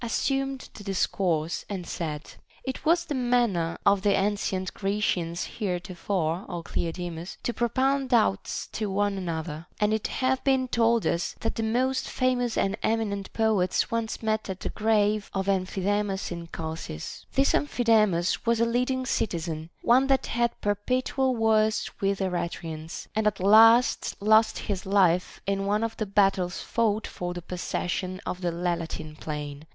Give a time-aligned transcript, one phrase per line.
[0.03, 6.63] assumed the discourse, and said: It was the manner of the ancient Grecians heretofore, Ο
[6.63, 11.53] Cleode mus, to propound doubts to one another; and it hath been told us, that
[11.53, 17.27] the most famous and eminent poets once met at the grave of Amphidamas in Chalcis.
[17.35, 23.05] This Amplii damas was a leading citizen, one that had perpetual wars with the Eretrians,
[23.15, 28.19] and at last lost his life in one of the battles fought for the possession
[28.25, 29.67] of the Lelantine plain.